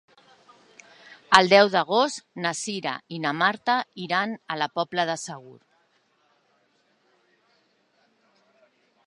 El 1.39 1.49
deu 1.51 1.67
d'agost 1.75 2.23
na 2.45 2.53
Cira 2.61 2.93
i 3.17 3.19
na 3.27 3.35
Marta 3.43 3.75
iran 4.07 4.35
a 4.55 4.59
la 4.63 4.69
Pobla 4.79 5.07
de 5.11 5.17
Segur. 5.25 5.59